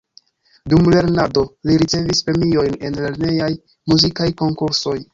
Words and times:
Dum 0.73 0.87
lernado 0.93 1.43
li 1.71 1.77
ricevis 1.83 2.23
premiojn 2.31 2.81
en 2.91 3.01
lernejaj 3.07 3.55
muzikaj 3.95 4.35
konkursoj. 4.45 5.01